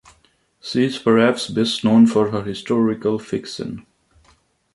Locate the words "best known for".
1.47-2.31